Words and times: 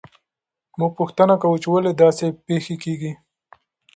موږ 0.79 0.91
پوښتنه 0.99 1.35
کوو 1.41 1.61
چې 1.63 1.67
ولې 1.73 1.91
داسې 2.03 2.25
پېښې 2.47 2.75
کیږي. 2.83 3.11